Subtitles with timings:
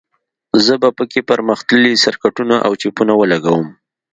[0.65, 3.65] زه به په کې پرمختللي سرکټونه او چپونه ولګوم